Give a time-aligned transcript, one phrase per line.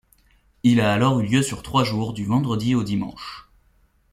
[0.63, 3.47] Il a alors eu lieu sur trois jours du vendredi au dimanche.